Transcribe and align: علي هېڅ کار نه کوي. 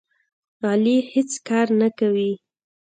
علي 0.69 0.97
هېڅ 1.13 1.31
کار 1.47 1.67
نه 1.79 1.89
کوي. 1.99 2.31